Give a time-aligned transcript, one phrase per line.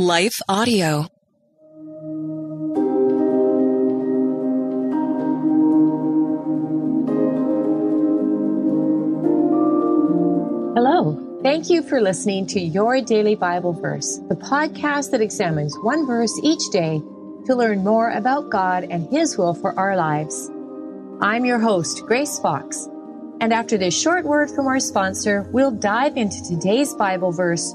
[0.00, 1.08] Life Audio.
[10.76, 11.40] Hello.
[11.42, 16.32] Thank you for listening to Your Daily Bible Verse, the podcast that examines one verse
[16.44, 17.02] each day
[17.46, 20.48] to learn more about God and His will for our lives.
[21.20, 22.88] I'm your host, Grace Fox.
[23.40, 27.74] And after this short word from our sponsor, we'll dive into today's Bible verse,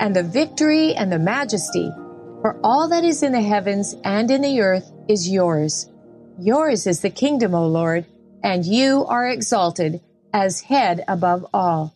[0.00, 1.88] and the victory and the majesty.
[2.40, 5.88] For all that is in the heavens and in the earth is yours.
[6.40, 8.06] Yours is the kingdom, O Lord,
[8.42, 10.00] and you are exalted
[10.32, 11.94] as head above all.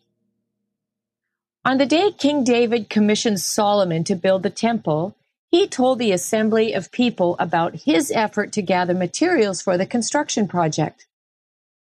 [1.65, 5.15] On the day King David commissioned Solomon to build the temple,
[5.51, 10.49] he told the assembly of people about his effort to gather materials for the construction
[10.49, 11.07] project.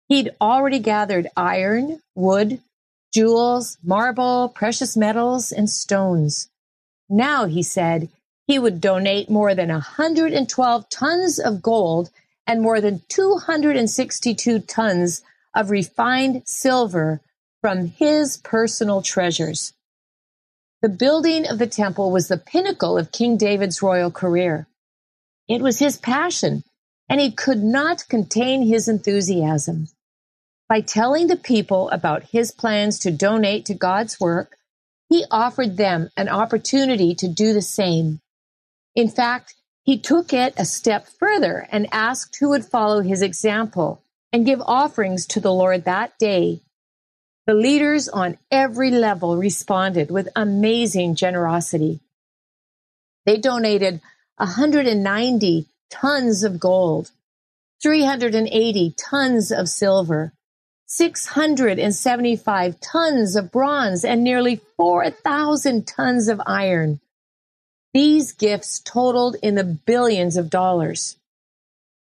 [0.07, 2.61] He'd already gathered iron, wood,
[3.13, 6.49] jewels, marble, precious metals, and stones.
[7.09, 8.09] Now, he said,
[8.47, 12.11] he would donate more than 112 tons of gold
[12.47, 15.21] and more than 262 tons
[15.53, 17.21] of refined silver
[17.61, 19.73] from his personal treasures.
[20.81, 24.67] The building of the temple was the pinnacle of King David's royal career.
[25.47, 26.63] It was his passion,
[27.09, 29.87] and he could not contain his enthusiasm.
[30.67, 34.57] By telling the people about his plans to donate to God's work,
[35.09, 38.19] he offered them an opportunity to do the same.
[38.95, 44.03] In fact, he took it a step further and asked who would follow his example
[44.33, 46.61] and give offerings to the Lord that day
[47.45, 51.99] the leaders on every level responded with amazing generosity.
[53.25, 54.01] They donated
[54.37, 57.11] 190 tons of gold,
[57.83, 60.33] 380 tons of silver,
[60.87, 66.99] 675 tons of bronze, and nearly 4,000 tons of iron.
[67.95, 71.15] These gifts totaled in the billions of dollars.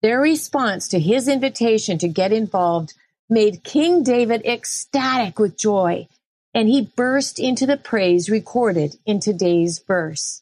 [0.01, 2.93] Their response to his invitation to get involved
[3.29, 6.09] made King David ecstatic with joy,
[6.53, 10.41] and he burst into the praise recorded in today's verse.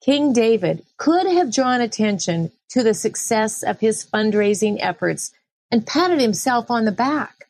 [0.00, 5.32] King David could have drawn attention to the success of his fundraising efforts
[5.72, 7.48] and patted himself on the back,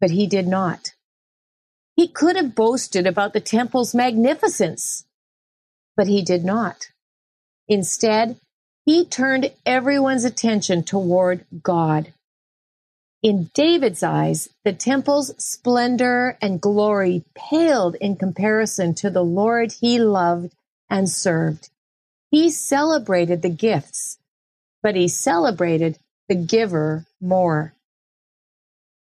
[0.00, 0.92] but he did not.
[1.96, 5.04] He could have boasted about the temple's magnificence,
[6.00, 6.88] but he did not.
[7.68, 8.40] Instead,
[8.86, 12.14] he turned everyone's attention toward God.
[13.22, 19.98] In David's eyes, the temple's splendor and glory paled in comparison to the Lord he
[19.98, 20.54] loved
[20.88, 21.68] and served.
[22.30, 24.16] He celebrated the gifts,
[24.82, 25.98] but he celebrated
[26.30, 27.74] the giver more.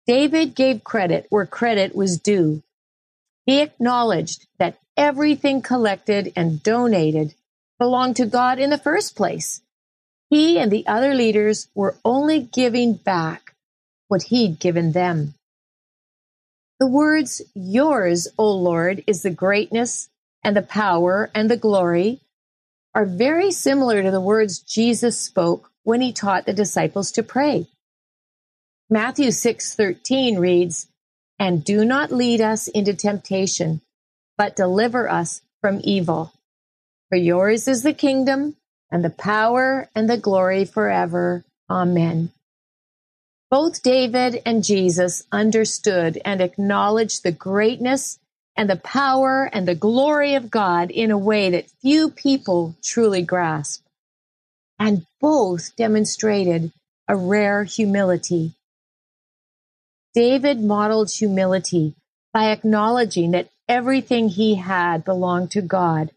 [0.07, 2.63] David gave credit where credit was due.
[3.45, 7.33] He acknowledged that everything collected and donated
[7.79, 9.61] belonged to God in the first place.
[10.29, 13.55] He and the other leaders were only giving back
[14.07, 15.33] what he'd given them.
[16.79, 20.09] The words, Yours, O Lord, is the greatness
[20.43, 22.21] and the power and the glory,
[22.93, 27.67] are very similar to the words Jesus spoke when he taught the disciples to pray.
[28.89, 30.87] Matthew 6:13 reads,
[31.39, 33.81] "And do not lead us into temptation,
[34.41, 36.33] but deliver us from evil.
[37.09, 38.55] For yours is the kingdom
[38.89, 41.45] and the power and the glory forever.
[41.69, 42.31] Amen."
[43.51, 48.17] Both David and Jesus understood and acknowledged the greatness
[48.55, 53.21] and the power and the glory of God in a way that few people truly
[53.21, 53.85] grasp.
[54.79, 56.71] And both demonstrated
[57.07, 58.55] a rare humility.
[60.15, 61.93] David modeled humility
[62.33, 66.11] by acknowledging that everything he had belonged to God.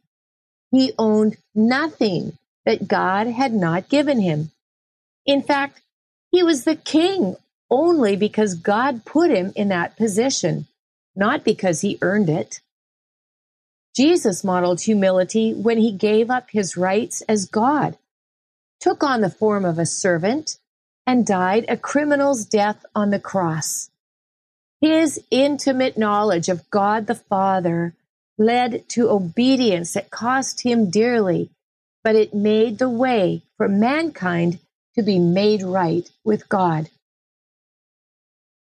[0.72, 2.36] He owned nothing
[2.66, 4.50] that God had not given him.
[5.24, 5.80] In fact,
[6.32, 7.36] he was the king
[7.70, 10.66] only because God put him in that position,
[11.14, 12.60] not because he earned it.
[13.94, 17.96] Jesus modeled humility when he gave up his rights as God,
[18.80, 20.58] took on the form of a servant,
[21.06, 23.90] and died a criminal's death on the cross.
[24.84, 27.94] His intimate knowledge of God the Father
[28.36, 31.48] led to obedience that cost him dearly,
[32.02, 34.58] but it made the way for mankind
[34.94, 36.90] to be made right with God.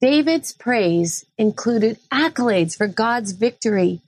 [0.01, 4.01] David's praise included accolades for God's victory.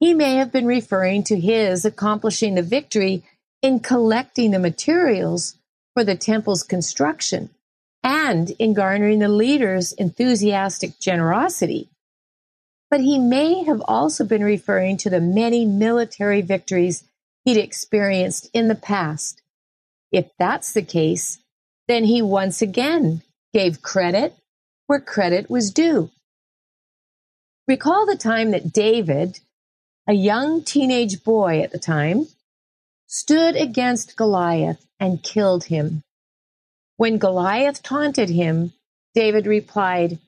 [0.00, 3.22] He may have been referring to his accomplishing the victory
[3.62, 5.54] in collecting the materials
[5.94, 7.50] for the temple's construction
[8.02, 11.88] and in garnering the leader's enthusiastic generosity.
[12.90, 17.04] But he may have also been referring to the many military victories
[17.44, 19.42] he'd experienced in the past.
[20.12, 21.38] If that's the case,
[21.88, 24.34] then he once again gave credit
[24.86, 26.10] where credit was due.
[27.68, 29.38] Recall the time that David,
[30.08, 32.26] a young teenage boy at the time,
[33.06, 36.02] stood against Goliath and killed him.
[37.00, 38.74] When Goliath taunted him,
[39.14, 40.18] David replied,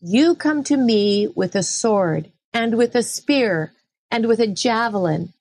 [0.00, 3.72] You come to me with a sword and with a spear
[4.10, 5.32] and with a javelin,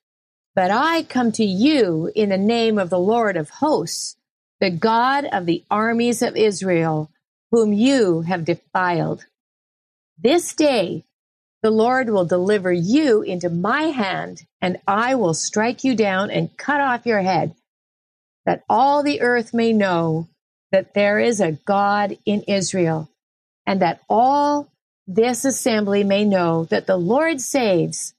[0.53, 4.17] but I come to you in the name of the Lord of hosts,
[4.59, 7.09] the God of the armies of Israel,
[7.49, 9.25] whom you have defiled.
[10.19, 11.05] This day
[11.63, 16.55] the Lord will deliver you into my hand, and I will strike you down and
[16.55, 17.55] cut off your head,
[18.45, 20.27] that all the earth may know
[20.71, 23.09] that there is a God in Israel,
[23.65, 24.69] and that all
[25.05, 28.13] this assembly may know that the Lord saves,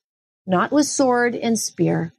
[0.46, 2.12] not with sword and spear.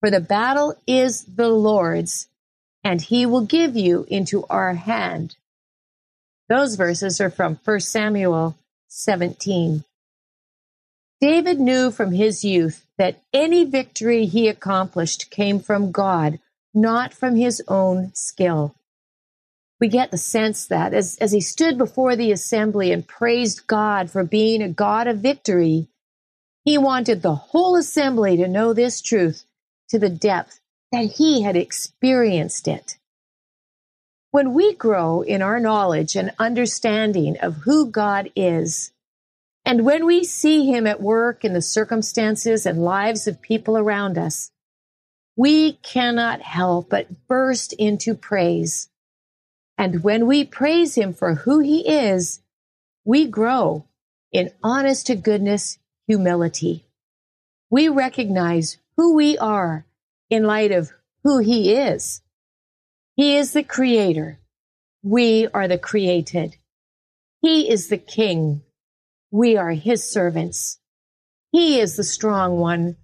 [0.00, 2.28] For the battle is the Lord's,
[2.82, 5.36] and he will give you into our hand.
[6.48, 8.56] Those verses are from 1 Samuel
[8.88, 9.84] 17.
[11.20, 16.38] David knew from his youth that any victory he accomplished came from God,
[16.72, 18.74] not from his own skill
[19.80, 24.10] we get the sense that as, as he stood before the assembly and praised God
[24.10, 25.88] for being a God of victory,
[26.64, 29.44] he wanted the whole assembly to know this truth
[29.88, 30.60] to the depth
[30.90, 32.98] that he had experienced it.
[34.30, 38.92] When we grow in our knowledge and understanding of who God is,
[39.64, 44.18] and when we see him at work in the circumstances and lives of people around
[44.18, 44.50] us,
[45.36, 48.88] we cannot help but burst into praise
[49.78, 52.40] and when we praise him for who he is,
[53.04, 53.86] we grow
[54.32, 55.78] in honest to goodness
[56.08, 56.84] humility.
[57.70, 59.86] We recognize who we are
[60.28, 60.90] in light of
[61.22, 62.20] who he is.
[63.14, 64.40] He is the creator.
[65.02, 66.56] We are the created.
[67.40, 68.62] He is the king.
[69.30, 70.80] We are his servants.
[71.52, 72.96] He is the strong one.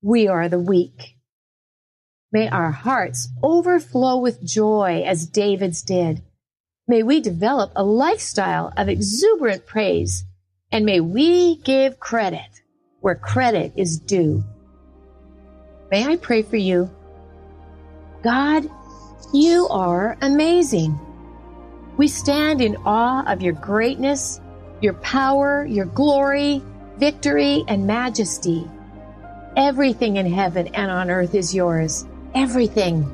[0.00, 1.16] We are the weak.
[2.34, 6.20] May our hearts overflow with joy as David's did.
[6.88, 10.24] May we develop a lifestyle of exuberant praise,
[10.72, 12.62] and may we give credit
[13.00, 14.42] where credit is due.
[15.92, 16.90] May I pray for you?
[18.24, 18.68] God,
[19.32, 20.98] you are amazing.
[21.96, 24.40] We stand in awe of your greatness,
[24.80, 26.60] your power, your glory,
[26.98, 28.68] victory, and majesty.
[29.56, 33.10] Everything in heaven and on earth is yours everything.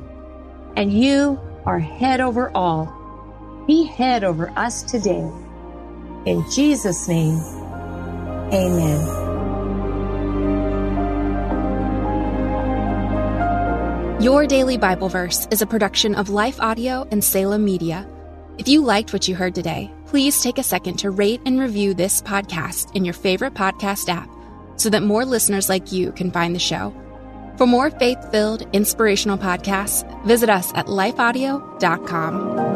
[0.75, 2.97] And you are head over all.
[3.67, 5.29] Be head over us today.
[6.25, 7.39] In Jesus' name,
[8.53, 9.21] amen.
[14.21, 18.07] Your Daily Bible Verse is a production of Life Audio and Salem Media.
[18.59, 21.95] If you liked what you heard today, please take a second to rate and review
[21.95, 24.29] this podcast in your favorite podcast app
[24.75, 26.93] so that more listeners like you can find the show.
[27.61, 32.71] For more faith filled, inspirational podcasts, visit us at lifeaudio.com.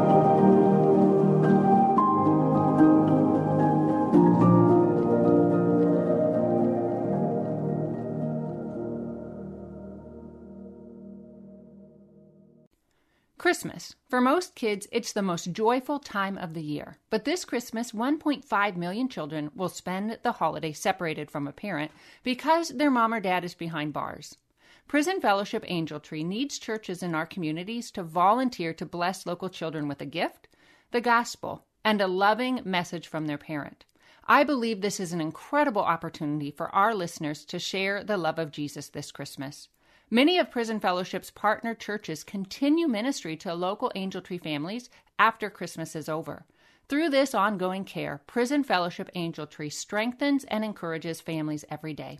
[13.39, 13.95] Christmas.
[14.07, 16.99] For most kids, it's the most joyful time of the year.
[17.09, 22.69] But this Christmas, 1.5 million children will spend the holiday separated from a parent because
[22.69, 24.37] their mom or dad is behind bars.
[24.87, 29.87] Prison Fellowship Angel Tree needs churches in our communities to volunteer to bless local children
[29.87, 30.47] with a gift,
[30.91, 33.83] the gospel, and a loving message from their parent.
[34.27, 38.51] I believe this is an incredible opportunity for our listeners to share the love of
[38.51, 39.69] Jesus this Christmas.
[40.11, 45.95] Many of Prison Fellowship's partner churches continue ministry to local Angel Tree families after Christmas
[45.95, 46.45] is over.
[46.89, 52.19] Through this ongoing care, Prison Fellowship Angel Tree strengthens and encourages families every day.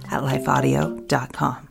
[0.11, 1.69] at lifeaudio.com.